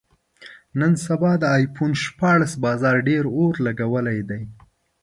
نن 0.79 0.93
سبا 1.05 1.31
د 1.41 1.43
ایفون 1.57 1.91
شپاړس 2.03 2.53
بازار 2.63 2.95
ډېر 3.07 3.23
اور 3.37 3.53
لګولی 3.65 4.19
دی. 4.29 4.41